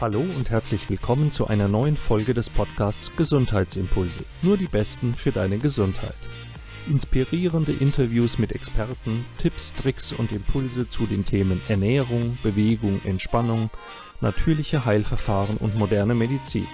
[0.00, 4.24] Hallo und herzlich willkommen zu einer neuen Folge des Podcasts Gesundheitsimpulse.
[4.42, 6.16] Nur die Besten für deine Gesundheit.
[6.90, 13.70] Inspirierende Interviews mit Experten, Tipps, Tricks und Impulse zu den Themen Ernährung, Bewegung, Entspannung,
[14.20, 16.66] natürliche Heilverfahren und moderne Medizin.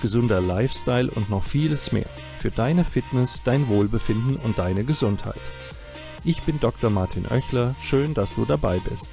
[0.00, 2.08] Gesunder Lifestyle und noch vieles mehr
[2.40, 5.40] für deine Fitness, dein Wohlbefinden und deine Gesundheit.
[6.24, 6.90] Ich bin Dr.
[6.90, 9.10] Martin Oechler, schön, dass du dabei bist.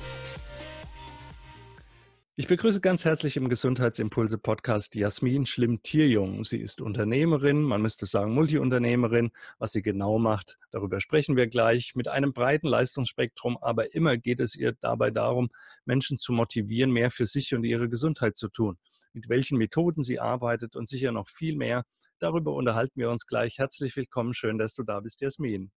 [2.35, 6.43] Ich begrüße ganz herzlich im Gesundheitsimpulse-Podcast Jasmin Schlimm-Tierjung.
[6.43, 9.29] Sie ist Unternehmerin, man müsste sagen Multiunternehmerin.
[9.59, 11.93] Was sie genau macht, darüber sprechen wir gleich.
[11.93, 15.49] Mit einem breiten Leistungsspektrum, aber immer geht es ihr dabei darum,
[15.85, 18.79] Menschen zu motivieren, mehr für sich und ihre Gesundheit zu tun.
[19.13, 21.83] Mit welchen Methoden sie arbeitet und sicher noch viel mehr.
[22.17, 23.59] Darüber unterhalten wir uns gleich.
[23.59, 25.71] Herzlich willkommen, schön, dass du da bist, Jasmin.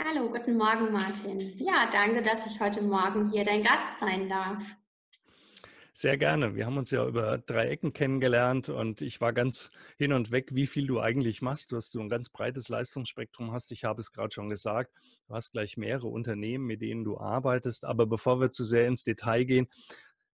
[0.00, 1.40] Hallo, guten Morgen, Martin.
[1.58, 4.62] Ja, danke, dass ich heute Morgen hier dein Gast sein darf.
[5.98, 6.54] Sehr gerne.
[6.54, 10.50] Wir haben uns ja über drei Ecken kennengelernt und ich war ganz hin und weg,
[10.52, 11.72] wie viel du eigentlich machst.
[11.72, 13.72] Du hast so ein ganz breites Leistungsspektrum hast.
[13.72, 14.92] Ich habe es gerade schon gesagt.
[15.26, 17.86] Du hast gleich mehrere Unternehmen, mit denen du arbeitest.
[17.86, 19.68] Aber bevor wir zu sehr ins Detail gehen,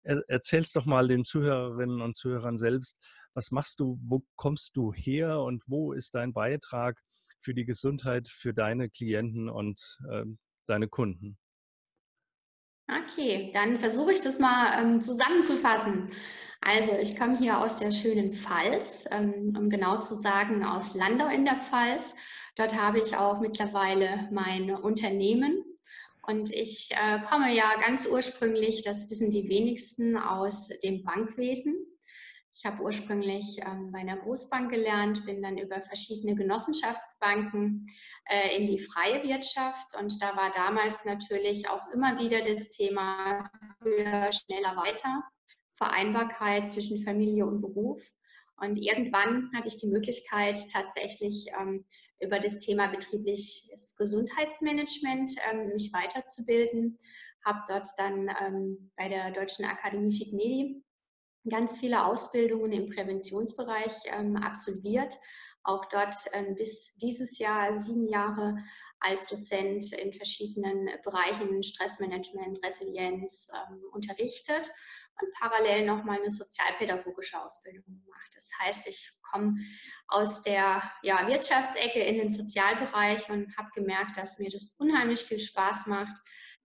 [0.02, 2.98] erzählst doch mal den Zuhörerinnen und Zuhörern selbst,
[3.32, 7.00] was machst du, wo kommst du her und wo ist dein Beitrag
[7.38, 10.24] für die Gesundheit für deine Klienten und äh,
[10.66, 11.38] deine Kunden?
[13.00, 16.08] Okay, dann versuche ich das mal ähm, zusammenzufassen.
[16.60, 21.28] Also ich komme hier aus der schönen Pfalz, ähm, um genau zu sagen aus Landau
[21.28, 22.14] in der Pfalz.
[22.56, 25.64] Dort habe ich auch mittlerweile mein Unternehmen
[26.26, 31.74] und ich äh, komme ja ganz ursprünglich, das wissen die wenigsten, aus dem Bankwesen.
[32.54, 37.86] Ich habe ursprünglich ähm, bei einer Großbank gelernt, bin dann über verschiedene Genossenschaftsbanken
[38.26, 43.50] äh, in die freie Wirtschaft und da war damals natürlich auch immer wieder das Thema
[43.80, 45.24] höher, schneller, weiter,
[45.72, 48.02] Vereinbarkeit zwischen Familie und Beruf.
[48.60, 51.86] Und irgendwann hatte ich die Möglichkeit, tatsächlich ähm,
[52.20, 56.98] über das Thema betriebliches Gesundheitsmanagement ähm, mich weiterzubilden.
[57.46, 60.84] Habe dort dann ähm, bei der Deutschen Akademie FIGMEDI
[61.48, 65.14] ganz viele Ausbildungen im Präventionsbereich ähm, absolviert.
[65.64, 68.56] Auch dort ähm, bis dieses Jahr sieben Jahre
[69.00, 74.68] als Dozent in verschiedenen Bereichen Stressmanagement, Resilienz ähm, unterrichtet
[75.20, 78.30] und parallel nochmal eine sozialpädagogische Ausbildung gemacht.
[78.34, 79.56] Das heißt, ich komme
[80.08, 85.38] aus der ja, Wirtschaftsecke in den Sozialbereich und habe gemerkt, dass mir das unheimlich viel
[85.38, 86.16] Spaß macht,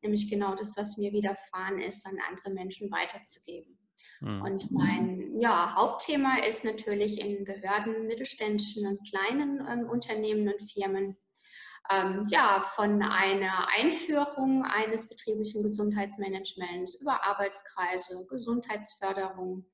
[0.01, 3.76] nämlich genau das, was mir widerfahren ist, an andere Menschen weiterzugeben.
[4.21, 4.41] Mhm.
[4.41, 11.17] Und mein ja, Hauptthema ist natürlich in Behörden, mittelständischen und kleinen ähm, Unternehmen und Firmen
[11.89, 19.65] ähm, ja, von einer Einführung eines betrieblichen Gesundheitsmanagements über Arbeitskreise, Gesundheitsförderung,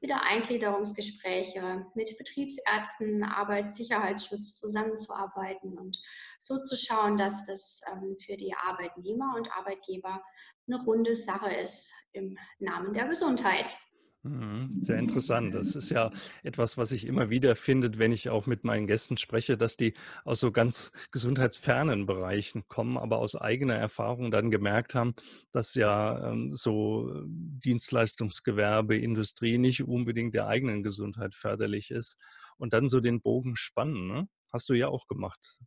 [0.00, 5.98] wieder Eingliederungsgespräche mit Betriebsärzten, Arbeitssicherheitsschutz zusammenzuarbeiten und
[6.38, 10.22] so zu schauen, dass das ähm, für die Arbeitnehmer und Arbeitgeber
[10.68, 13.76] eine runde Sache ist im Namen der Gesundheit.
[14.24, 15.54] Mhm, sehr interessant.
[15.54, 16.10] Das ist ja
[16.42, 19.94] etwas, was ich immer wieder finde, wenn ich auch mit meinen Gästen spreche, dass die
[20.24, 25.14] aus so ganz gesundheitsfernen Bereichen kommen, aber aus eigener Erfahrung dann gemerkt haben,
[25.52, 32.16] dass ja ähm, so Dienstleistungsgewerbe, Industrie nicht unbedingt der eigenen Gesundheit förderlich ist
[32.56, 34.08] und dann so den Bogen spannen.
[34.08, 34.28] Ne?
[34.52, 35.58] Hast du ja auch gemacht.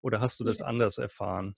[0.00, 1.54] Oder hast du das anders erfahren?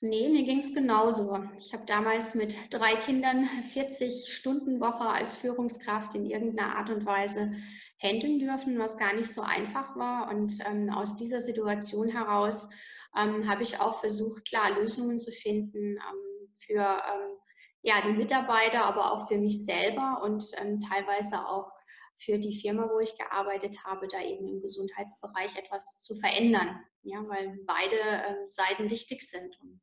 [0.00, 1.42] Nee, mir ging es genauso.
[1.58, 7.06] Ich habe damals mit drei Kindern 40 Stunden Woche als Führungskraft in irgendeiner Art und
[7.06, 7.52] Weise
[7.98, 10.28] handeln dürfen, was gar nicht so einfach war.
[10.28, 12.68] Und ähm, aus dieser Situation heraus
[13.16, 17.38] ähm, habe ich auch versucht, klar Lösungen zu finden ähm, für ähm,
[17.80, 21.72] ja, die Mitarbeiter, aber auch für mich selber und ähm, teilweise auch
[22.16, 26.80] für die Firma, wo ich gearbeitet habe, da eben im Gesundheitsbereich etwas zu verändern.
[27.02, 29.80] Ja, weil beide ähm, Seiten wichtig sind, um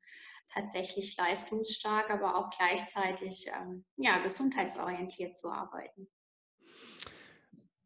[0.48, 6.08] tatsächlich leistungsstark, aber auch gleichzeitig ähm, ja, gesundheitsorientiert zu arbeiten.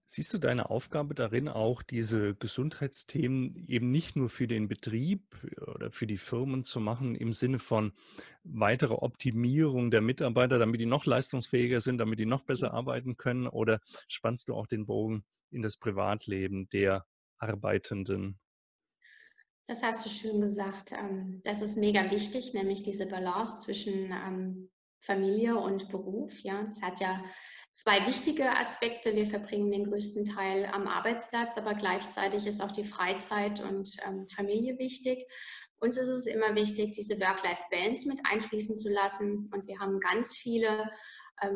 [0.10, 5.22] Siehst du deine Aufgabe darin auch, diese Gesundheitsthemen eben nicht nur für den Betrieb
[5.76, 7.92] oder für die Firmen zu machen, im Sinne von
[8.44, 13.48] weiterer Optimierung der Mitarbeiter, damit die noch leistungsfähiger sind, damit die noch besser arbeiten können?
[13.48, 17.06] Oder spannst du auch den Bogen in das Privatleben der
[17.38, 18.40] Arbeitenden?
[19.70, 20.94] Das hast du schön gesagt.
[20.94, 24.70] Ähm, das ist mega wichtig, nämlich diese Balance zwischen ähm,
[25.02, 26.40] Familie und Beruf.
[26.40, 27.22] Ja, es hat ja
[27.74, 29.14] zwei wichtige Aspekte.
[29.14, 34.26] Wir verbringen den größten Teil am Arbeitsplatz, aber gleichzeitig ist auch die Freizeit und ähm,
[34.30, 35.28] Familie wichtig.
[35.80, 39.52] Uns ist es immer wichtig, diese Work-Life-Balance mit einfließen zu lassen.
[39.54, 40.90] Und wir haben ganz viele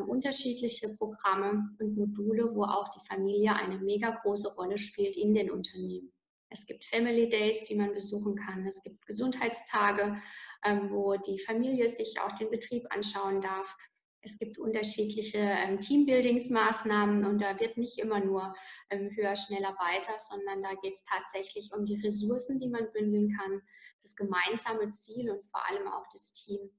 [0.06, 5.50] unterschiedliche Programme und Module, wo auch die Familie eine mega große Rolle spielt in den
[5.50, 6.12] Unternehmen.
[6.52, 8.66] Es gibt Family Days, die man besuchen kann.
[8.66, 10.20] Es gibt Gesundheitstage,
[10.64, 13.74] ähm, wo die Familie sich auch den Betrieb anschauen darf.
[14.20, 18.54] Es gibt unterschiedliche ähm, Teambuildingsmaßnahmen und da wird nicht immer nur
[18.90, 23.34] ähm, höher, schneller, weiter, sondern da geht es tatsächlich um die Ressourcen, die man bündeln
[23.36, 23.62] kann,
[24.02, 26.70] das gemeinsame Ziel und vor allem auch das Team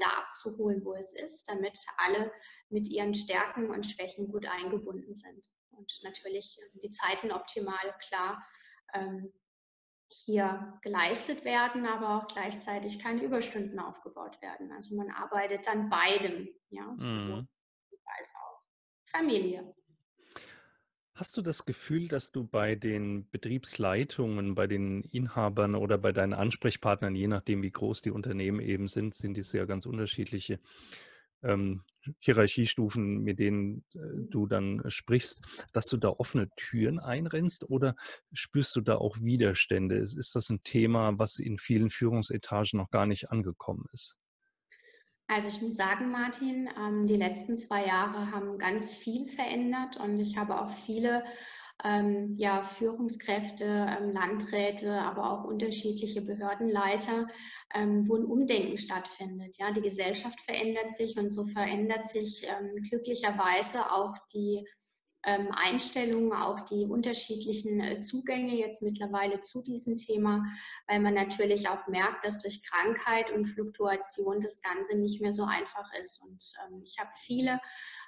[0.00, 2.30] da abzuholen, wo es ist, damit alle
[2.70, 5.46] mit ihren Stärken und Schwächen gut eingebunden sind.
[5.70, 8.44] Und natürlich die Zeiten optimal klar
[8.94, 9.32] ähm,
[10.08, 14.72] hier geleistet werden, aber auch gleichzeitig keine Überstunden aufgebaut werden.
[14.72, 17.48] Also man arbeitet an beidem, ja, sowohl mhm.
[18.18, 18.60] als auch
[19.06, 19.74] Familie.
[21.14, 26.32] Hast du das Gefühl, dass du bei den Betriebsleitungen, bei den Inhabern oder bei deinen
[26.32, 30.60] Ansprechpartnern, je nachdem wie groß die Unternehmen eben sind, sind die sehr ganz unterschiedliche,
[31.42, 31.84] ähm,
[32.18, 33.98] Hierarchiestufen, mit denen äh,
[34.28, 35.42] du dann sprichst,
[35.72, 37.94] dass du da offene Türen einrennst oder
[38.32, 39.96] spürst du da auch Widerstände?
[39.96, 44.18] Ist, ist das ein Thema, was in vielen Führungsetagen noch gar nicht angekommen ist?
[45.32, 50.18] Also ich muss sagen, Martin, ähm, die letzten zwei Jahre haben ganz viel verändert und
[50.18, 51.22] ich habe auch viele
[51.84, 57.26] ähm, ja, Führungskräfte, ähm, Landräte, aber auch unterschiedliche Behördenleiter,
[57.74, 59.56] ähm, wo ein Umdenken stattfindet.
[59.58, 64.66] Ja, die Gesellschaft verändert sich und so verändert sich ähm, glücklicherweise auch die
[65.24, 70.44] ähm, Einstellungen, auch die unterschiedlichen äh, Zugänge jetzt mittlerweile zu diesem Thema,
[70.88, 75.44] weil man natürlich auch merkt, dass durch Krankheit und Fluktuation das Ganze nicht mehr so
[75.44, 76.22] einfach ist.
[76.22, 77.60] Und ähm, ich habe viele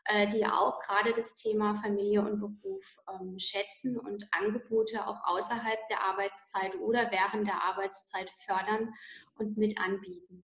[0.05, 5.79] äh, die auch gerade das Thema Familie und Beruf ähm, schätzen und Angebote auch außerhalb
[5.89, 8.93] der Arbeitszeit oder während der Arbeitszeit fördern
[9.37, 10.43] und mit anbieten.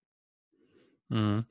[1.09, 1.47] Mhm.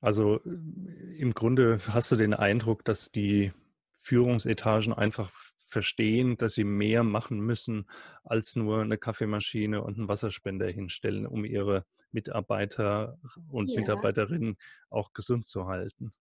[0.00, 3.52] Also im Grunde hast du den Eindruck, dass die
[3.98, 5.30] Führungsetagen einfach
[5.64, 7.88] verstehen, dass sie mehr machen müssen,
[8.24, 13.80] als nur eine Kaffeemaschine und einen Wasserspender hinstellen, um ihre Mitarbeiter und ja.
[13.80, 14.56] Mitarbeiterinnen
[14.90, 16.12] auch gesund zu halten.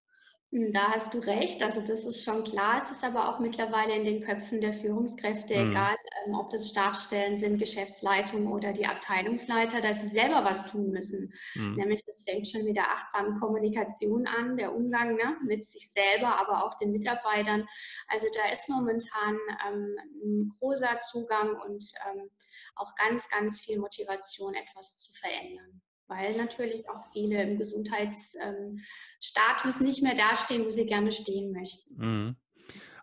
[0.52, 1.64] Hm, da hast du recht.
[1.64, 2.78] Also das ist schon klar.
[2.78, 5.72] Es ist aber auch mittlerweile in den Köpfen der Führungskräfte, mhm.
[5.72, 5.96] egal
[6.26, 11.34] ähm, ob das Stabsstellen sind, Geschäftsleitung oder die Abteilungsleiter, dass sie selber was tun müssen.
[11.56, 11.76] Mhm.
[11.76, 16.40] Nämlich das fängt schon mit der achtsamen Kommunikation an, der Umgang ne, mit sich selber,
[16.42, 17.66] aber auch den Mitarbeitern.
[18.10, 19.38] Also da ist momentan
[19.68, 22.30] ähm, ein großer Zugang und ähm,
[22.76, 25.82] auch ganz, ganz viel Motivation, etwas zu verändern
[26.12, 31.96] weil natürlich auch viele im Gesundheitsstatus nicht mehr dastehen, wo sie gerne stehen möchten.
[31.96, 32.36] Mhm.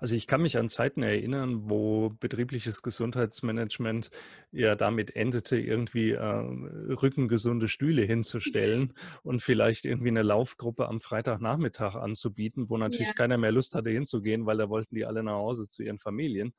[0.00, 4.10] Also ich kann mich an Zeiten erinnern, wo betriebliches Gesundheitsmanagement
[4.52, 8.94] ja damit endete, irgendwie äh, rückengesunde Stühle hinzustellen
[9.24, 13.14] und vielleicht irgendwie eine Laufgruppe am Freitagnachmittag anzubieten, wo natürlich ja.
[13.14, 16.54] keiner mehr Lust hatte hinzugehen, weil da wollten die alle nach Hause zu ihren Familien.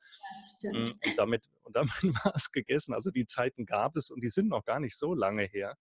[0.62, 1.92] Mm, und damit, und damit
[2.24, 2.92] war es gegessen.
[2.92, 5.78] Also die Zeiten gab es und die sind noch gar nicht so lange her.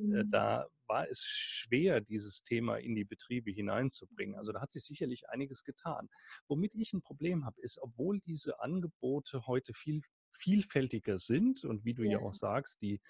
[0.00, 0.30] Äh, mhm.
[0.30, 4.34] Da war es schwer, dieses Thema in die Betriebe hineinzubringen.
[4.36, 6.08] Also da hat sich sicherlich einiges getan.
[6.48, 10.02] Womit ich ein Problem habe, ist, obwohl diese Angebote heute viel
[10.32, 13.00] vielfältiger sind und wie du ja, ja auch sagst, die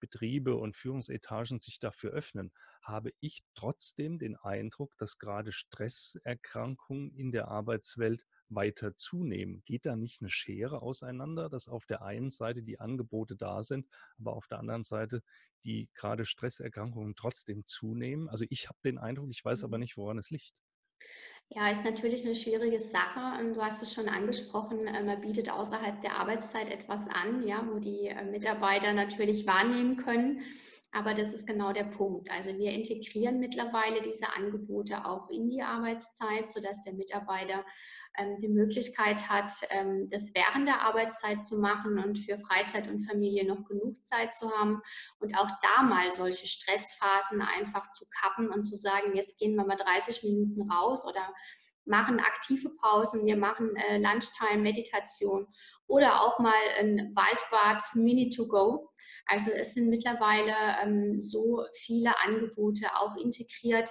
[0.00, 2.52] Betriebe und Führungsetagen sich dafür öffnen,
[2.82, 9.62] habe ich trotzdem den Eindruck, dass gerade Stresserkrankungen in der Arbeitswelt weiter zunehmen.
[9.64, 13.86] Geht da nicht eine Schere auseinander, dass auf der einen Seite die Angebote da sind,
[14.18, 15.22] aber auf der anderen Seite
[15.64, 18.28] die gerade Stresserkrankungen trotzdem zunehmen?
[18.28, 19.82] Also ich habe den Eindruck, ich weiß aber mhm.
[19.82, 20.54] nicht, woran es liegt.
[21.50, 23.40] Ja, ist natürlich eine schwierige Sache.
[23.40, 27.66] Ähm, du hast es schon angesprochen, äh, man bietet außerhalb der Arbeitszeit etwas an, ja,
[27.70, 30.42] wo die äh, Mitarbeiter natürlich wahrnehmen können.
[30.92, 32.30] Aber das ist genau der Punkt.
[32.30, 37.64] Also wir integrieren mittlerweile diese Angebote auch in die Arbeitszeit, sodass der Mitarbeiter
[38.40, 43.46] die Möglichkeit hat, ähm, das während der Arbeitszeit zu machen und für Freizeit und Familie
[43.46, 44.80] noch genug Zeit zu haben
[45.20, 49.64] und auch da mal solche Stressphasen einfach zu kappen und zu sagen, jetzt gehen wir
[49.64, 51.32] mal 30 Minuten raus oder
[51.84, 55.46] machen aktive Pausen, wir machen äh, Lunchtime, Meditation
[55.86, 58.90] oder auch mal ein Waldbad Mini to Go.
[59.26, 63.90] Also es sind mittlerweile ähm, so viele Angebote auch integriert,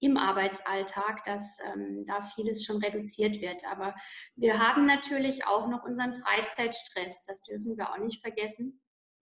[0.00, 3.64] im Arbeitsalltag, dass ähm, da vieles schon reduziert wird.
[3.70, 3.94] Aber
[4.36, 7.22] wir haben natürlich auch noch unseren Freizeitstress.
[7.26, 8.80] Das dürfen wir auch nicht vergessen.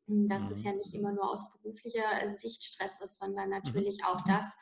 [0.08, 3.56] Dass es ja nicht immer nur aus beruflicher Sicht Stress ist, sondern mhm.
[3.56, 4.56] natürlich auch das,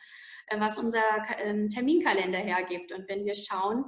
[0.47, 1.02] äh, was unser
[1.38, 2.92] ähm, Terminkalender hergibt.
[2.92, 3.85] Und wenn wir schauen,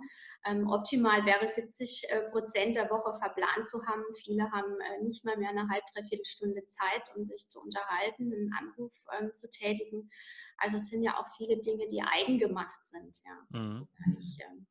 [0.46, 4.04] ähm, optimal wäre 70 äh, Prozent der Woche verplant zu haben.
[4.22, 8.32] Viele haben äh, nicht mal mehr eine halbe, dreiviertel Stunde Zeit, um sich zu unterhalten,
[8.32, 10.10] einen Anruf ähm, zu tätigen.
[10.58, 13.58] Also es sind ja auch viele Dinge, die eigengemacht sind, ja.
[13.58, 13.88] Mhm.
[14.14, 14.66] Nicht ähm,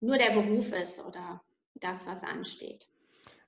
[0.00, 1.42] nur der Beruf ist oder
[1.74, 2.88] das, was ansteht.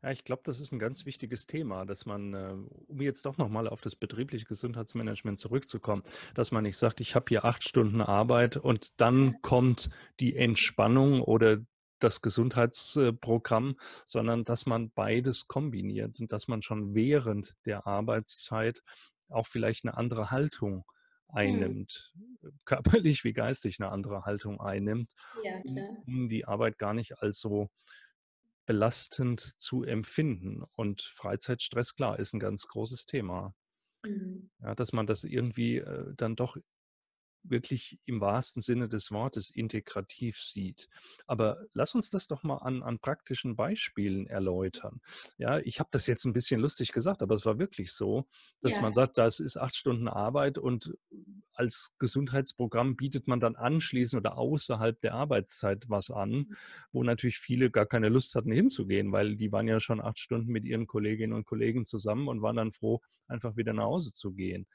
[0.03, 2.57] Ja, ich glaube, das ist ein ganz wichtiges Thema, dass man, äh,
[2.87, 6.03] um jetzt doch nochmal auf das betriebliche Gesundheitsmanagement zurückzukommen,
[6.35, 11.21] dass man nicht sagt, ich habe hier acht Stunden Arbeit und dann kommt die Entspannung
[11.21, 11.59] oder
[11.99, 18.83] das Gesundheitsprogramm, sondern dass man beides kombiniert und dass man schon während der Arbeitszeit
[19.29, 20.85] auch vielleicht eine andere Haltung hm.
[21.35, 22.53] Einnimmt, hm.
[22.65, 25.63] körperlich wie geistig eine andere Haltung einnimmt, ja,
[26.07, 27.71] um die Arbeit gar nicht als so
[28.67, 30.63] belastend zu empfinden.
[30.77, 33.55] Und Freizeitstress, klar, ist ein ganz großes Thema.
[34.05, 34.51] Mhm.
[34.61, 36.57] Ja, dass man das irgendwie äh, dann doch
[37.43, 40.89] wirklich im wahrsten Sinne des Wortes integrativ sieht.
[41.27, 45.01] Aber lass uns das doch mal an, an praktischen Beispielen erläutern.
[45.39, 48.27] Ja, ich habe das jetzt ein bisschen lustig gesagt, aber es war wirklich so,
[48.61, 48.83] dass ja.
[48.83, 50.95] man sagt, das ist acht Stunden Arbeit und
[51.61, 56.57] als Gesundheitsprogramm bietet man dann anschließend oder außerhalb der Arbeitszeit was an, mhm.
[56.93, 60.51] wo natürlich viele gar keine Lust hatten hinzugehen, weil die waren ja schon acht Stunden
[60.51, 64.33] mit ihren Kolleginnen und Kollegen zusammen und waren dann froh, einfach wieder nach Hause zu
[64.33, 64.67] gehen.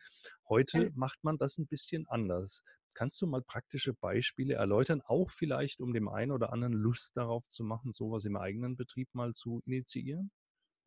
[0.50, 2.64] Heute macht man das ein bisschen anders.
[2.94, 7.48] Kannst du mal praktische Beispiele erläutern, auch vielleicht, um dem einen oder anderen Lust darauf
[7.50, 10.32] zu machen, sowas im eigenen Betrieb mal zu initiieren?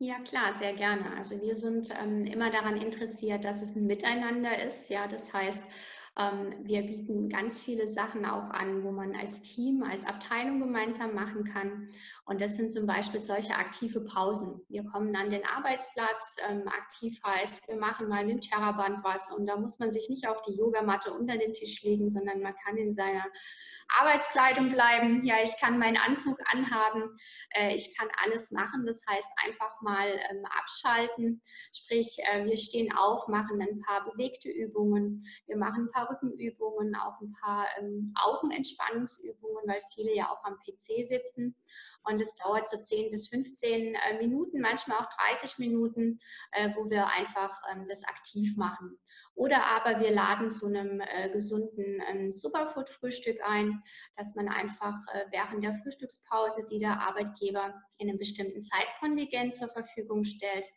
[0.01, 1.13] Ja, klar, sehr gerne.
[1.17, 4.89] Also wir sind ähm, immer daran interessiert, dass es ein Miteinander ist.
[4.89, 5.69] Ja, das heißt,
[6.15, 11.45] wir bieten ganz viele Sachen auch an, wo man als Team, als Abteilung gemeinsam machen
[11.45, 11.89] kann.
[12.25, 14.61] Und das sind zum Beispiel solche aktive Pausen.
[14.67, 19.31] Wir kommen an den Arbeitsplatz, ähm, aktiv heißt, wir machen mal mit dem Terraband was
[19.31, 22.53] und da muss man sich nicht auf die Yogamatte unter den Tisch legen, sondern man
[22.65, 23.23] kann in seiner
[23.97, 25.25] Arbeitskleidung bleiben.
[25.25, 27.13] Ja, ich kann meinen Anzug anhaben.
[27.51, 28.85] Äh, ich kann alles machen.
[28.85, 31.41] Das heißt, einfach mal ähm, abschalten.
[31.73, 35.23] Sprich, äh, wir stehen auf, machen ein paar bewegte Übungen.
[35.47, 40.57] Wir machen ein paar Rückenübungen, auch ein paar ähm, Augenentspannungsübungen, weil viele ja auch am
[40.59, 41.55] PC sitzen.
[42.03, 46.19] Und es dauert so 10 bis 15 äh, Minuten, manchmal auch 30 Minuten,
[46.75, 48.97] wo wir einfach ähm, das aktiv machen.
[49.39, 53.81] Oder aber wir laden zu einem äh, gesunden ähm, Superfood-Frühstück ein,
[54.17, 59.69] dass man einfach äh, während der Frühstückspause, die der Arbeitgeber in einem bestimmten Zeitkontingent zur
[59.69, 60.67] Verfügung stellt,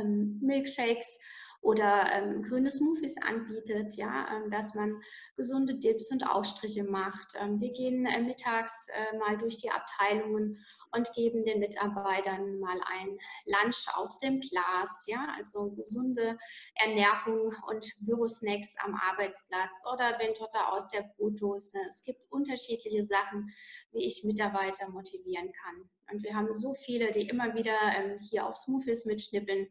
[0.00, 1.18] ähm, Milkshakes
[1.66, 5.02] oder ähm, grüne Smoothies anbietet, ja, ähm, dass man
[5.36, 7.34] gesunde Dips und Ausstriche macht.
[7.40, 12.78] Ähm, wir gehen äh, mittags äh, mal durch die Abteilungen und geben den Mitarbeitern mal
[12.86, 16.38] ein Lunch aus dem Glas, ja, also gesunde
[16.76, 21.78] Ernährung und Bürosnacks am Arbeitsplatz oder Ventotta aus der Brotdose.
[21.88, 23.50] Es gibt unterschiedliche Sachen,
[23.90, 25.90] wie ich Mitarbeiter motivieren kann.
[26.10, 29.68] Und wir haben so viele, die immer wieder ähm, hier auch Smoothies mitschnippeln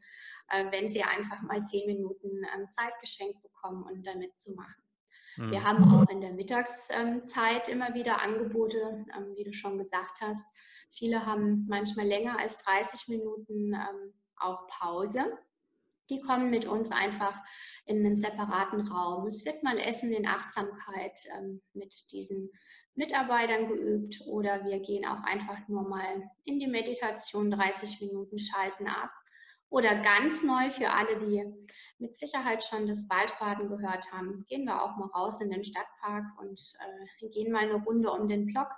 [0.49, 4.53] äh, wenn sie einfach mal zehn Minuten ähm, Zeit geschenkt bekommen und um damit zu
[4.53, 4.75] machen.
[5.37, 5.51] Mhm.
[5.51, 10.55] Wir haben auch in der Mittagszeit immer wieder Angebote, ähm, wie du schon gesagt hast.
[10.89, 15.37] Viele haben manchmal länger als 30 Minuten ähm, auch Pause.
[16.09, 17.33] Die kommen mit uns einfach
[17.85, 19.27] in einen separaten Raum.
[19.27, 21.17] Es wird mal Essen in Achtsamkeit
[21.73, 22.49] mit diesen
[22.95, 28.87] Mitarbeitern geübt oder wir gehen auch einfach nur mal in die Meditation 30 Minuten, schalten
[28.87, 29.11] ab
[29.69, 31.43] oder ganz neu für alle, die
[31.97, 36.25] mit Sicherheit schon das Waldbaden gehört haben, gehen wir auch mal raus in den Stadtpark
[36.39, 38.69] und äh, gehen mal eine Runde um den Block,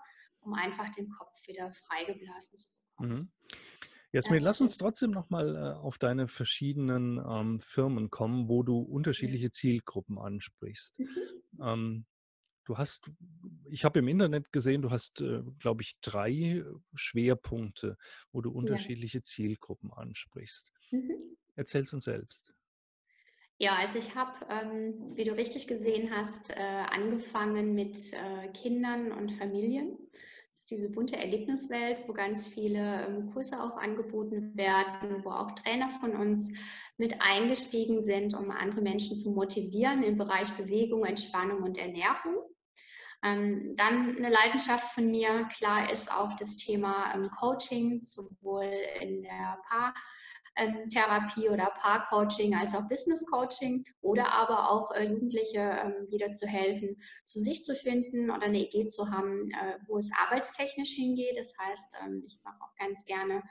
[0.41, 3.11] um einfach den Kopf wieder freigeblasen zu bekommen.
[3.11, 3.31] Mhm.
[4.11, 9.51] Jasmin, lass uns trotzdem nochmal äh, auf deine verschiedenen ähm, Firmen kommen, wo du unterschiedliche
[9.51, 10.99] Zielgruppen ansprichst.
[10.99, 11.61] Mhm.
[11.61, 12.05] Ähm,
[12.67, 13.09] Du hast,
[13.69, 17.95] ich habe im Internet gesehen, du hast, äh, glaube ich, drei Schwerpunkte,
[18.33, 19.23] wo du unterschiedliche ja.
[19.23, 20.73] Zielgruppen ansprichst.
[20.91, 21.37] Mhm.
[21.55, 22.53] Erzähl's uns selbst.
[23.57, 29.13] Ja, also ich habe, ähm, wie du richtig gesehen hast, äh, angefangen mit äh, Kindern
[29.13, 29.97] und Familien.
[30.57, 35.91] Ist diese bunte Erlebniswelt, wo ganz viele ähm, Kurse auch angeboten werden, wo auch Trainer
[35.91, 36.51] von uns
[36.97, 42.37] mit eingestiegen sind, um andere Menschen zu motivieren im Bereich Bewegung, Entspannung und Ernährung.
[43.23, 49.21] Ähm, dann eine Leidenschaft von mir, klar, ist auch das Thema ähm, Coaching, sowohl in
[49.21, 50.01] der Paartherapie
[50.57, 50.89] ähm,
[51.51, 57.01] oder Paarcoaching als auch Business Coaching oder aber auch äh, Jugendliche ähm, wieder zu helfen,
[57.25, 61.37] zu sich zu finden oder eine Idee zu haben, äh, wo es arbeitstechnisch hingeht.
[61.37, 63.43] Das heißt, ähm, ich mache auch ganz gerne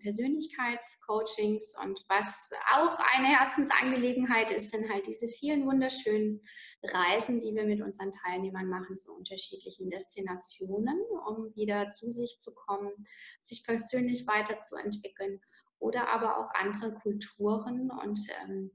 [0.00, 1.74] Persönlichkeitscoachings.
[1.82, 6.40] Und was auch eine Herzensangelegenheit ist, sind halt diese vielen wunderschönen
[6.82, 12.54] Reisen, die wir mit unseren Teilnehmern machen zu unterschiedlichen Destinationen, um wieder zu sich zu
[12.54, 13.06] kommen,
[13.42, 15.42] sich persönlich weiterzuentwickeln
[15.84, 18.70] oder aber auch andere Kulturen und ähm,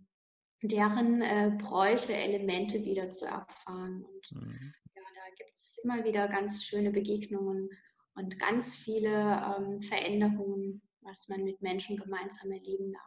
[0.61, 4.03] deren äh, Bräuche, Elemente wieder zu erfahren.
[4.03, 4.73] Und mhm.
[4.95, 7.69] ja, da gibt es immer wieder ganz schöne Begegnungen
[8.13, 13.03] und ganz viele ähm, Veränderungen, was man mit Menschen gemeinsam erleben darf.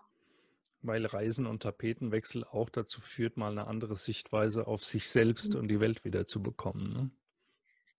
[0.85, 5.61] Weil Reisen und Tapetenwechsel auch dazu führt, mal eine andere Sichtweise auf sich selbst mhm.
[5.61, 6.89] und die Welt wieder zu bekommen.
[6.89, 7.11] Ne?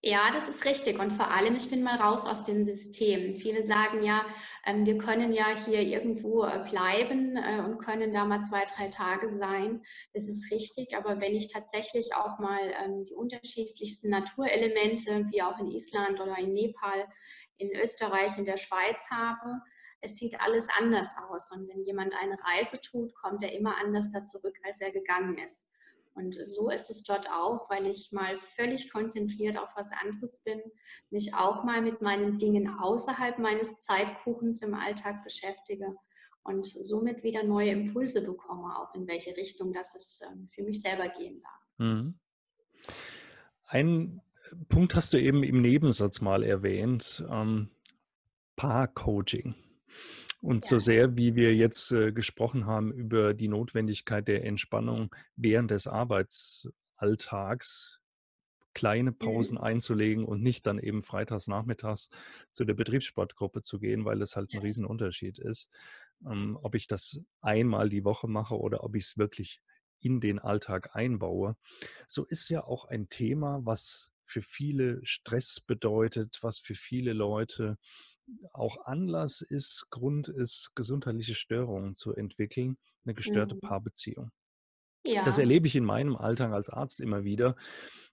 [0.06, 0.98] Ja, das ist richtig.
[0.98, 3.36] Und vor allem, ich bin mal raus aus dem System.
[3.36, 4.26] Viele sagen ja,
[4.66, 8.88] ähm, wir können ja hier irgendwo äh, bleiben äh, und können da mal zwei, drei
[8.88, 9.82] Tage sein.
[10.12, 10.94] Das ist richtig.
[10.94, 16.36] Aber wenn ich tatsächlich auch mal ähm, die unterschiedlichsten Naturelemente, wie auch in Island oder
[16.36, 17.08] in Nepal,
[17.56, 19.62] in Österreich, in der Schweiz habe,
[20.02, 21.50] es sieht alles anders aus.
[21.50, 25.38] Und wenn jemand eine Reise tut, kommt er immer anders da zurück, als er gegangen
[25.38, 25.70] ist.
[26.14, 30.60] Und so ist es dort auch, weil ich mal völlig konzentriert auf was anderes bin,
[31.10, 35.96] mich auch mal mit meinen Dingen außerhalb meines Zeitkuchens im Alltag beschäftige
[36.44, 40.82] und somit wieder neue Impulse bekomme, auch in welche Richtung das es ähm, für mich
[40.82, 41.88] selber gehen darf.
[41.88, 42.18] Mhm.
[43.66, 44.20] Ein
[44.68, 47.70] Punkt hast du eben im Nebensatz mal erwähnt, ähm,
[48.56, 49.54] Paar-Coaching.
[50.44, 50.68] Und ja.
[50.68, 55.86] so sehr, wie wir jetzt äh, gesprochen haben über die Notwendigkeit der Entspannung während des
[55.86, 58.02] Arbeitsalltags,
[58.74, 59.18] kleine mhm.
[59.18, 59.64] Pausen mhm.
[59.64, 62.10] einzulegen und nicht dann eben freitags nachmittags
[62.50, 65.70] zu der Betriebssportgruppe zu gehen, weil das halt ein Riesenunterschied ist,
[66.26, 69.62] ähm, ob ich das einmal die Woche mache oder ob ich es wirklich
[70.00, 71.56] in den Alltag einbaue.
[72.06, 77.78] So ist ja auch ein Thema, was für viele Stress bedeutet, was für viele Leute
[78.52, 83.60] auch Anlass ist, Grund ist, gesundheitliche Störungen zu entwickeln, eine gestörte mhm.
[83.60, 84.30] Paarbeziehung.
[85.06, 85.24] Ja.
[85.24, 87.56] Das erlebe ich in meinem Alltag als Arzt immer wieder.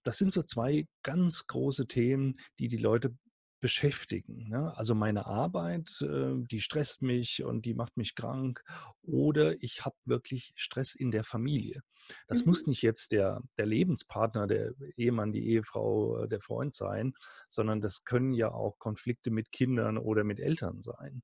[0.02, 3.16] Das sind so zwei ganz große Themen, die die Leute
[3.62, 4.48] beschäftigen.
[4.48, 4.76] Ne?
[4.76, 8.62] Also meine Arbeit, äh, die stresst mich und die macht mich krank
[9.02, 11.80] oder ich habe wirklich Stress in der Familie.
[12.26, 12.50] Das mhm.
[12.50, 17.14] muss nicht jetzt der, der Lebenspartner, der Ehemann, die Ehefrau, äh, der Freund sein,
[17.46, 21.22] sondern das können ja auch Konflikte mit Kindern oder mit Eltern sein.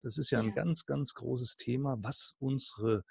[0.00, 3.04] Das ist ja ein ganz, ganz großes Thema, was unsere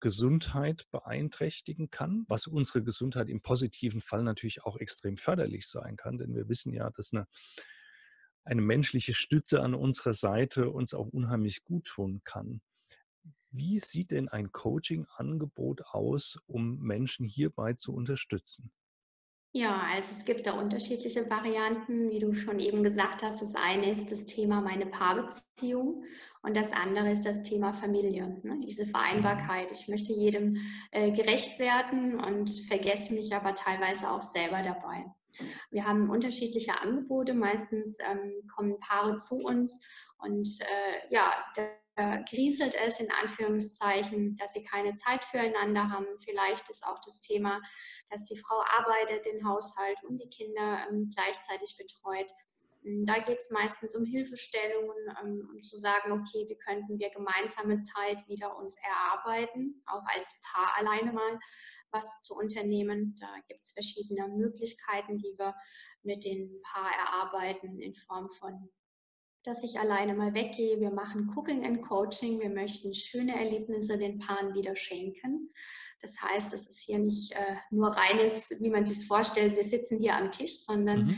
[0.00, 6.16] Gesundheit beeinträchtigen kann, was unsere Gesundheit im positiven Fall natürlich auch extrem förderlich sein kann,
[6.16, 7.26] denn wir wissen ja, dass eine
[8.44, 12.60] eine menschliche Stütze an unserer Seite uns auch unheimlich gut tun kann.
[13.50, 18.72] Wie sieht denn ein Coaching-Angebot aus, um Menschen hierbei zu unterstützen?
[19.56, 23.40] Ja, also es gibt da unterschiedliche Varianten, wie du schon eben gesagt hast.
[23.40, 26.02] Das eine ist das Thema meine Paarbeziehung
[26.42, 28.58] und das andere ist das Thema Familie, ne?
[28.66, 29.70] diese Vereinbarkeit.
[29.70, 30.56] Ich möchte jedem
[30.90, 35.04] äh, gerecht werden und vergesse mich aber teilweise auch selber dabei.
[35.70, 37.34] Wir haben unterschiedliche Angebote.
[37.34, 39.86] Meistens ähm, kommen Paare zu uns
[40.18, 41.64] und äh, ja, da
[42.28, 46.06] grieselt es in Anführungszeichen, dass sie keine Zeit füreinander haben.
[46.18, 47.60] Vielleicht ist auch das Thema,
[48.10, 52.30] dass die Frau arbeitet, den Haushalt und die Kinder ähm, gleichzeitig betreut.
[52.82, 57.80] Da geht es meistens um Hilfestellungen, ähm, um zu sagen, okay, wie könnten wir gemeinsame
[57.80, 61.38] Zeit wieder uns erarbeiten, auch als Paar alleine mal
[61.94, 63.16] was zu unternehmen.
[63.20, 65.54] Da gibt es verschiedene Möglichkeiten, die wir
[66.02, 68.68] mit dem Paar erarbeiten in Form von
[69.46, 70.80] dass ich alleine mal weggehe.
[70.80, 72.40] Wir machen Cooking and Coaching.
[72.40, 75.52] Wir möchten schöne Erlebnisse den Paaren wieder schenken.
[76.00, 79.98] Das heißt, es ist hier nicht äh, nur reines, wie man sich vorstellt, wir sitzen
[79.98, 81.16] hier am Tisch, sondern mhm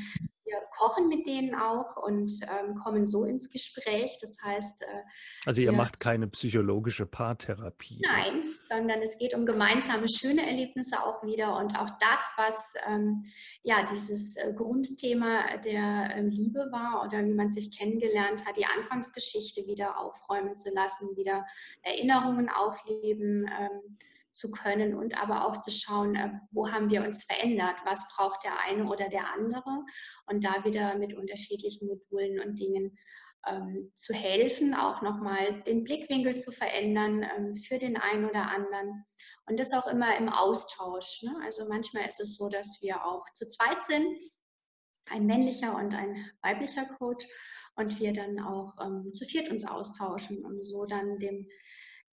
[0.76, 4.18] kochen mit denen auch und ähm, kommen so ins Gespräch.
[4.20, 4.82] Das heißt.
[4.82, 5.02] Äh,
[5.46, 8.00] also ihr wir, macht keine psychologische Paartherapie.
[8.02, 13.22] Nein, sondern es geht um gemeinsame schöne Erlebnisse auch wieder und auch das, was ähm,
[13.62, 18.66] ja dieses äh, Grundthema der äh, Liebe war oder wie man sich kennengelernt hat, die
[18.66, 21.44] Anfangsgeschichte wieder aufräumen zu lassen, wieder
[21.82, 23.46] Erinnerungen aufleben.
[23.58, 23.96] Ähm,
[24.36, 28.44] zu können und aber auch zu schauen, äh, wo haben wir uns verändert, was braucht
[28.44, 29.82] der eine oder der andere
[30.26, 32.98] und da wieder mit unterschiedlichen Modulen und Dingen
[33.46, 39.04] ähm, zu helfen, auch nochmal den Blickwinkel zu verändern ähm, für den einen oder anderen
[39.46, 41.22] und das auch immer im Austausch.
[41.22, 41.34] Ne?
[41.44, 44.18] Also manchmal ist es so, dass wir auch zu zweit sind,
[45.10, 47.26] ein männlicher und ein weiblicher Coach
[47.76, 51.46] und wir dann auch ähm, zu viert uns austauschen, um so dann dem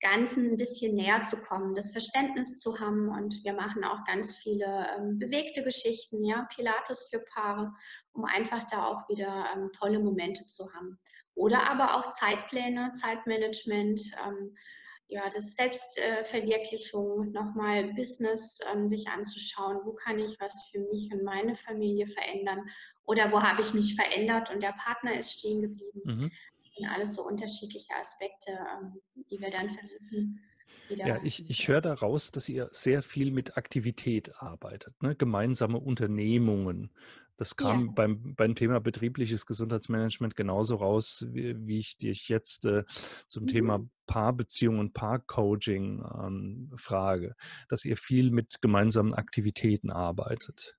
[0.04, 3.08] Ganzen ein bisschen näher zu kommen, das Verständnis zu haben.
[3.08, 7.72] Und wir machen auch ganz viele ähm, bewegte Geschichten, ja, Pilates für Paare,
[8.12, 11.00] um einfach da auch wieder ähm, tolle Momente zu haben.
[11.36, 14.56] Oder aber auch Zeitpläne, Zeitmanagement, ähm,
[15.08, 21.24] ja, das Selbstverwirklichung, nochmal Business ähm, sich anzuschauen, wo kann ich was für mich und
[21.24, 22.68] meine Familie verändern
[23.04, 26.02] oder wo habe ich mich verändert und der Partner ist stehen geblieben.
[26.04, 26.32] Mhm.
[26.58, 30.42] Das sind alles so unterschiedliche Aspekte, ähm, die wir dann versuchen
[30.90, 35.16] ja, ich, ich höre daraus, dass ihr sehr viel mit Aktivität arbeitet, ne?
[35.16, 36.92] gemeinsame Unternehmungen.
[37.44, 37.92] Das kam ja.
[37.94, 42.86] beim, beim Thema betriebliches Gesundheitsmanagement genauso raus, wie, wie ich dich jetzt äh,
[43.28, 43.48] zum mhm.
[43.48, 47.36] Thema Paarbeziehung und Paarcoaching ähm, frage,
[47.68, 50.78] dass ihr viel mit gemeinsamen Aktivitäten arbeitet.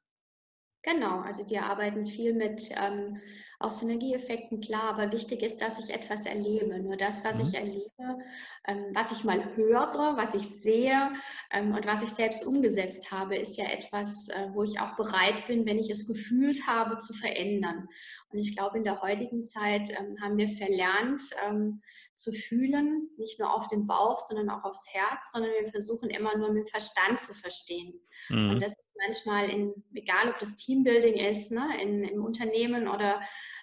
[0.84, 3.18] Genau, also wir arbeiten viel mit ähm,
[3.58, 6.78] auch Synergieeffekten, klar, aber wichtig ist, dass ich etwas erlebe.
[6.78, 7.44] Nur das, was mhm.
[7.44, 8.18] ich erlebe,
[8.66, 11.12] ähm, was ich mal höre, was ich sehe
[11.50, 15.46] ähm, und was ich selbst umgesetzt habe, ist ja etwas, äh, wo ich auch bereit
[15.46, 17.88] bin, wenn ich es gefühlt habe, zu verändern.
[18.30, 21.80] Und ich glaube, in der heutigen Zeit ähm, haben wir verlernt, ähm,
[22.14, 26.36] zu fühlen, nicht nur auf den Bauch, sondern auch aufs Herz, sondern wir versuchen immer
[26.36, 27.94] nur mit dem Verstand zu verstehen.
[28.28, 28.50] Mhm.
[28.50, 33.20] Und das ist manchmal, in, egal ob das Teambuilding ist, ne, in, im Unternehmen oder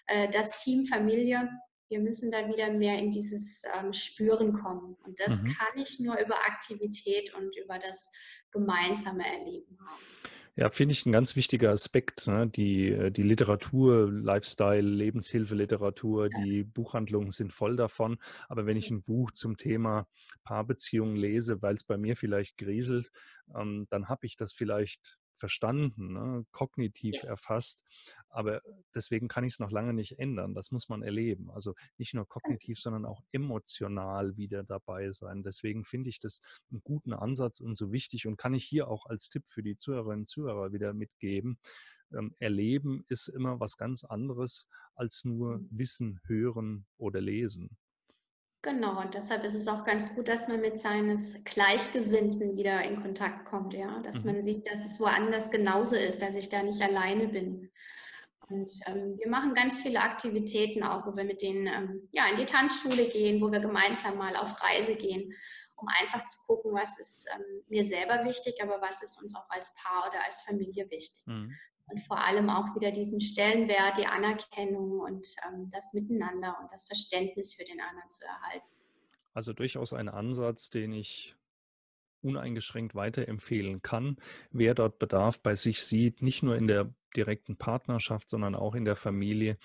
[0.07, 1.49] äh, das Team, Familie,
[1.89, 4.95] wir müssen da wieder mehr in dieses ähm, Spüren kommen.
[5.03, 5.53] Und das mhm.
[5.53, 8.09] kann ich nur über Aktivität und über das
[8.51, 10.01] gemeinsame Erleben haben.
[10.57, 12.27] Ja, finde ich ein ganz wichtiger Aspekt.
[12.27, 12.47] Ne?
[12.47, 16.43] Die, äh, die Literatur, Lifestyle, Lebenshilfeliteratur, ja.
[16.43, 18.17] die Buchhandlungen sind voll davon.
[18.49, 20.07] Aber wenn ich ein Buch zum Thema
[20.43, 23.11] Paarbeziehungen lese, weil es bei mir vielleicht grieselt,
[23.55, 27.29] ähm, dann habe ich das vielleicht verstanden, ne, kognitiv ja.
[27.29, 27.83] erfasst.
[28.29, 28.61] Aber
[28.93, 30.53] deswegen kann ich es noch lange nicht ändern.
[30.53, 31.49] Das muss man erleben.
[31.51, 35.41] Also nicht nur kognitiv, sondern auch emotional wieder dabei sein.
[35.41, 39.07] Deswegen finde ich das einen guten Ansatz und so wichtig und kann ich hier auch
[39.07, 41.57] als Tipp für die Zuhörerinnen und Zuhörer wieder mitgeben.
[42.13, 45.67] Ähm, erleben ist immer was ganz anderes als nur mhm.
[45.71, 47.77] Wissen, Hören oder Lesen.
[48.63, 53.01] Genau, und deshalb ist es auch ganz gut, dass man mit seines Gleichgesinnten wieder in
[53.01, 54.33] Kontakt kommt, ja, dass mhm.
[54.33, 57.71] man sieht, dass es woanders genauso ist, dass ich da nicht alleine bin.
[58.49, 62.35] Und ähm, wir machen ganz viele Aktivitäten auch, wo wir mit denen ähm, ja, in
[62.35, 65.33] die Tanzschule gehen, wo wir gemeinsam mal auf Reise gehen,
[65.77, 69.49] um einfach zu gucken, was ist ähm, mir selber wichtig, aber was ist uns auch
[69.49, 71.25] als Paar oder als Familie wichtig.
[71.25, 71.57] Mhm
[71.91, 76.83] und vor allem auch wieder diesen Stellenwert, die Anerkennung und ähm, das Miteinander und das
[76.83, 78.67] Verständnis für den anderen zu erhalten.
[79.33, 81.35] Also durchaus ein Ansatz, den ich
[82.21, 84.17] uneingeschränkt weiterempfehlen kann.
[84.51, 88.85] Wer dort Bedarf bei sich sieht, nicht nur in der direkten Partnerschaft, sondern auch in
[88.85, 89.57] der Familie,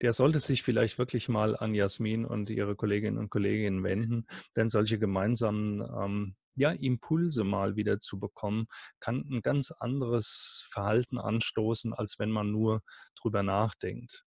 [0.00, 4.68] der sollte sich vielleicht wirklich mal an Jasmin und ihre Kolleginnen und Kollegen wenden, denn
[4.68, 8.66] solche gemeinsamen ähm, ja, Impulse mal wieder zu bekommen,
[9.00, 12.82] kann ein ganz anderes Verhalten anstoßen, als wenn man nur
[13.20, 14.24] drüber nachdenkt.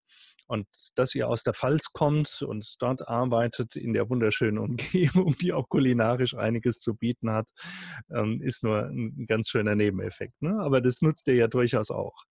[0.47, 5.53] Und dass ihr aus der Pfalz kommt und dort arbeitet in der wunderschönen Umgebung, die
[5.53, 7.49] auch kulinarisch einiges zu bieten hat,
[8.13, 10.41] ähm, ist nur ein ganz schöner Nebeneffekt.
[10.41, 10.59] Ne?
[10.59, 12.23] Aber das nutzt ihr ja durchaus auch.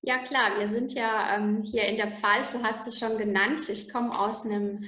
[0.00, 3.68] Ja klar, wir sind ja ähm, hier in der Pfalz, du hast es schon genannt.
[3.68, 4.84] Ich komme aus einem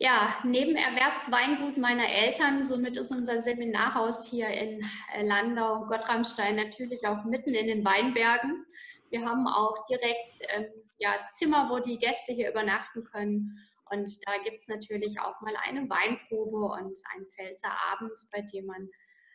[0.00, 2.62] ja, Nebenerwerbsweingut meiner Eltern.
[2.62, 4.82] Somit ist unser Seminarhaus hier in
[5.14, 8.64] äh, Landau, Gottramstein natürlich auch mitten in den Weinbergen.
[9.10, 10.64] Wir haben auch direkt ähm,
[10.96, 13.58] ja, Zimmer, wo die Gäste hier übernachten können.
[13.90, 18.64] Und da gibt es natürlich auch mal eine Weinprobe und einen Pfälzer Abend, bei dem
[18.64, 18.88] man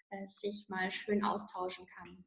[0.10, 2.26] äh, sich mal schön austauschen kann.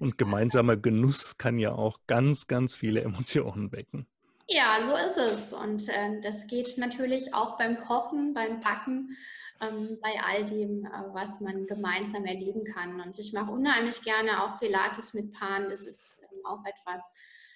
[0.00, 4.08] Und gemeinsamer Genuss kann ja auch ganz, ganz viele Emotionen wecken.
[4.48, 5.52] Ja, so ist es.
[5.52, 9.16] Und äh, das geht natürlich auch beim Kochen, beim Backen,
[9.60, 12.98] ähm, bei all dem, äh, was man gemeinsam erleben kann.
[13.00, 15.68] Und ich mache unheimlich gerne auch Pilates mit Paaren.
[15.68, 17.12] Das ist ähm, auch etwas,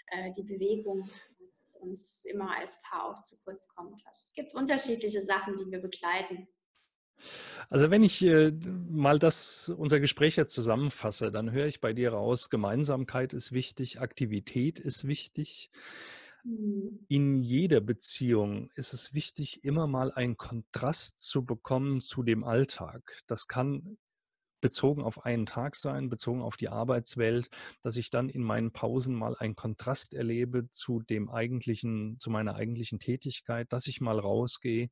[0.09, 4.03] äh, die Bewegung, was uns immer als Paar auch zu kurz kommt.
[4.07, 6.47] Also es gibt unterschiedliche Sachen, die wir begleiten.
[7.71, 8.53] Also wenn ich äh,
[8.91, 14.01] mal das unser Gespräch jetzt zusammenfasse, dann höre ich bei dir raus, Gemeinsamkeit ist wichtig,
[14.01, 15.71] Aktivität ist wichtig.
[16.45, 17.05] Mhm.
[17.09, 23.23] In jeder Beziehung ist es wichtig, immer mal einen Kontrast zu bekommen zu dem Alltag.
[23.27, 23.99] Das kann
[24.61, 27.51] bezogen auf einen Tag sein, bezogen auf die Arbeitswelt,
[27.83, 32.55] dass ich dann in meinen Pausen mal einen Kontrast erlebe zu dem eigentlichen, zu meiner
[32.55, 34.89] eigentlichen Tätigkeit, dass ich mal rausgehe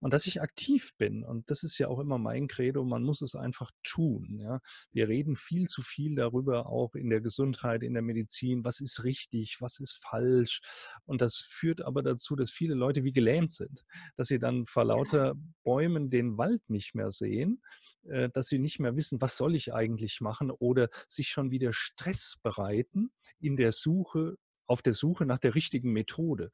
[0.00, 1.24] und dass ich aktiv bin.
[1.24, 4.38] Und das ist ja auch immer mein Credo, man muss es einfach tun.
[4.40, 4.60] Ja.
[4.92, 9.04] Wir reden viel zu viel darüber, auch in der Gesundheit, in der Medizin, was ist
[9.04, 10.60] richtig, was ist falsch.
[11.04, 13.84] Und das führt aber dazu, dass viele Leute wie gelähmt sind,
[14.16, 15.34] dass sie dann vor lauter
[15.64, 17.62] Bäumen den Wald nicht mehr sehen
[18.04, 21.72] äh, dass sie nicht mehr wissen, was soll ich eigentlich machen oder sich schon wieder
[21.72, 24.36] Stress bereiten in der Suche
[24.68, 26.52] auf der Suche nach der richtigen Methode.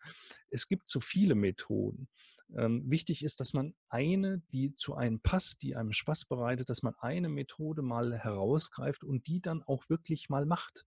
[0.49, 2.09] Es gibt so viele Methoden.
[2.57, 6.83] Ähm, wichtig ist, dass man eine, die zu einem passt, die einem Spaß bereitet, dass
[6.83, 10.85] man eine Methode mal herausgreift und die dann auch wirklich mal macht.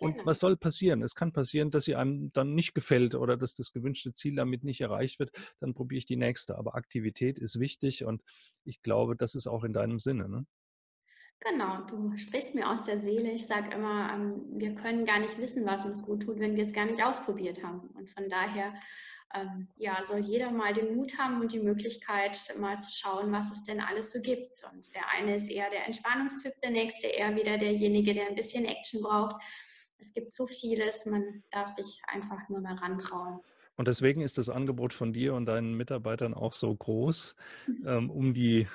[0.00, 1.02] Und was soll passieren?
[1.02, 4.64] Es kann passieren, dass sie einem dann nicht gefällt oder dass das gewünschte Ziel damit
[4.64, 5.30] nicht erreicht wird.
[5.60, 6.56] Dann probiere ich die nächste.
[6.56, 8.22] Aber Aktivität ist wichtig und
[8.64, 10.28] ich glaube, das ist auch in deinem Sinne.
[10.28, 10.46] Ne?
[11.40, 13.30] Genau, du sprichst mir aus der Seele.
[13.30, 16.64] Ich sage immer, ähm, wir können gar nicht wissen, was uns gut tut, wenn wir
[16.64, 17.88] es gar nicht ausprobiert haben.
[17.90, 18.74] Und von daher
[19.34, 23.50] ähm, ja, soll jeder mal den Mut haben und die Möglichkeit, mal zu schauen, was
[23.50, 24.64] es denn alles so gibt.
[24.72, 28.64] Und der eine ist eher der Entspannungstyp, der nächste eher wieder derjenige, der ein bisschen
[28.64, 29.36] Action braucht.
[29.98, 33.40] Es gibt so vieles, man darf sich einfach nur mal rantrauen.
[33.76, 37.36] Und deswegen ist das Angebot von dir und deinen Mitarbeitern auch so groß,
[37.86, 38.66] ähm, um die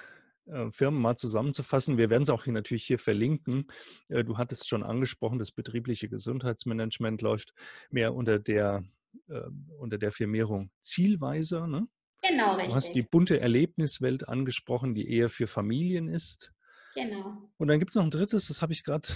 [0.46, 1.98] äh, Firmen mal zusammenzufassen.
[1.98, 3.68] Wir werden es auch hier natürlich hier verlinken.
[4.10, 7.54] Äh, du hattest schon angesprochen, das betriebliche Gesundheitsmanagement läuft
[7.90, 8.84] mehr unter der,
[9.30, 9.42] äh,
[9.80, 11.68] unter der Firmierung Zielweiser.
[11.68, 11.88] Ne?
[12.22, 13.12] Genau, Du hast die richtig.
[13.12, 16.52] bunte Erlebniswelt angesprochen, die eher für Familien ist.
[16.96, 17.50] Genau.
[17.58, 19.08] Und dann gibt es noch ein drittes, das habe ich gerade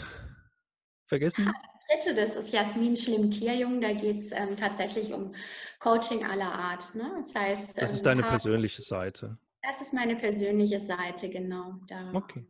[1.06, 1.52] vergessen.
[1.90, 3.80] Dritte, das ist Jasmin Schlimm-Tierjung.
[3.80, 5.34] Da geht es ähm, tatsächlich um
[5.80, 6.94] Coaching aller Art.
[6.96, 7.10] Ne?
[7.18, 9.38] Das heißt, Das ist ähm, deine Paar- persönliche Seite.
[9.64, 11.76] Das ist meine persönliche Seite, genau.
[11.88, 12.46] Da Okay.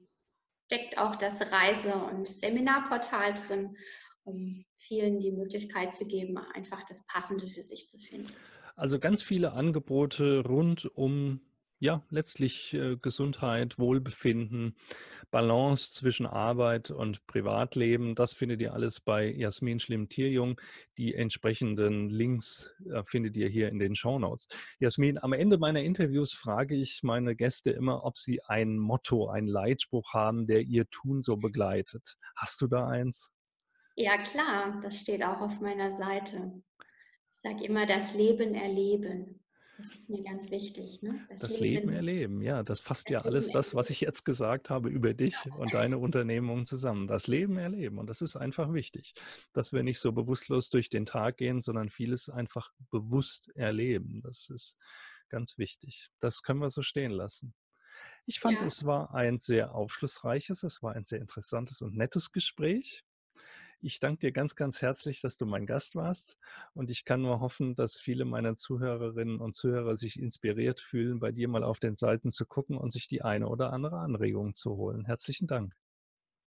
[0.71, 3.75] steckt auch das Reise- und Seminarportal drin,
[4.27, 8.31] um vielen die Möglichkeit zu geben, einfach das Passende für sich zu finden.
[8.75, 11.41] Also ganz viele Angebote rund um,
[11.79, 14.75] ja, letztlich äh, Gesundheit, Wohlbefinden,
[15.31, 18.15] Balance zwischen Arbeit und Privatleben.
[18.15, 20.59] Das findet ihr alles bei Jasmin Schlimm-Tierjung.
[20.97, 24.47] Die entsprechenden Links äh, findet ihr hier in den Shownotes.
[24.79, 29.47] Jasmin, am Ende meiner Interviews frage ich meine Gäste immer, ob sie ein Motto, einen
[29.47, 32.17] Leitspruch haben, der ihr Tun so begleitet.
[32.35, 33.31] Hast du da eins?
[33.97, 36.61] Ja, klar, das steht auch auf meiner Seite.
[37.35, 39.43] Ich sage immer, das Leben erleben.
[39.75, 41.01] Das ist mir ganz wichtig.
[41.01, 41.19] Ne?
[41.29, 44.69] Das Leben erleben, ja, das fasst Das ja alles Leben das, was ich jetzt gesagt
[44.69, 47.07] habe über dich und deine Unternehmung zusammen.
[47.07, 49.15] Das Leben erleben und das ist einfach wichtig,
[49.53, 54.21] dass wir nicht so bewusstlos durch den Tag gehen, sondern vieles einfach bewusst erleben.
[54.23, 54.77] Das ist
[55.29, 56.09] ganz wichtig.
[56.19, 57.55] Das können wir so stehen lassen.
[58.27, 58.67] Ich fand, Ja.
[58.67, 63.03] es war ein sehr aufschlussreiches, es war ein sehr interessantes und nettes Gespräch.
[63.81, 66.37] Ich danke dir ganz, ganz herzlich, dass du mein Gast warst.
[66.73, 71.31] Und ich kann nur hoffen, dass viele meiner Zuhörerinnen und Zuhörer sich inspiriert fühlen, bei
[71.31, 74.75] dir mal auf den Seiten zu gucken und sich die eine oder andere Anregung zu
[74.77, 75.05] holen.
[75.05, 75.75] Herzlichen Dank.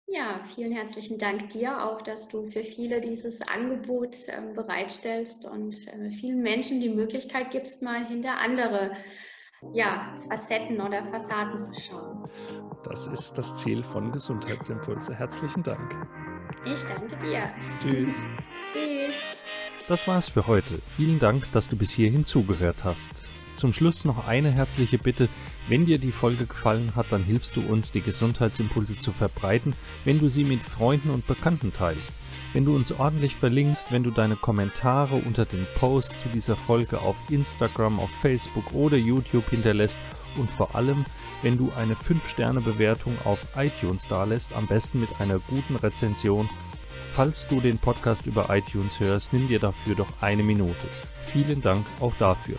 [0.10, 5.86] Ja, vielen herzlichen Dank dir auch, dass du für viele dieses Angebot ähm, bereitstellst und
[5.90, 8.92] äh, vielen Menschen die Möglichkeit gibst, mal hinter andere
[9.74, 12.30] ja, Facetten oder Fassaden zu schauen.
[12.86, 15.14] Das ist das Ziel von Gesundheitsimpulse.
[15.14, 15.94] Herzlichen Dank.
[16.74, 17.50] Ich danke dir.
[17.82, 18.22] Tschüss.
[18.74, 19.14] Tschüss.
[19.88, 20.80] Das war's für heute.
[20.88, 23.26] Vielen Dank, dass du bis hierhin zugehört hast.
[23.56, 25.30] Zum Schluss noch eine herzliche Bitte.
[25.70, 30.20] Wenn dir die Folge gefallen hat, dann hilfst du uns, die Gesundheitsimpulse zu verbreiten, wenn
[30.20, 32.16] du sie mit Freunden und Bekannten teilst.
[32.54, 37.00] Wenn du uns ordentlich verlinkst, wenn du deine Kommentare unter den Posts zu dieser Folge
[37.00, 40.00] auf Instagram, auf Facebook oder YouTube hinterlässt
[40.38, 41.06] und vor allem,
[41.42, 46.50] wenn du eine 5-Sterne-Bewertung auf iTunes dalässt, am besten mit einer guten Rezension.
[47.14, 50.88] Falls du den Podcast über iTunes hörst, nimm dir dafür doch eine Minute.
[51.32, 52.58] Vielen Dank auch dafür.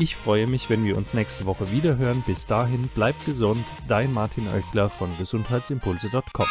[0.00, 2.22] Ich freue mich, wenn wir uns nächste Woche wieder hören.
[2.24, 3.64] Bis dahin, bleib gesund.
[3.88, 6.46] Dein Martin Oechler von gesundheitsimpulse.com.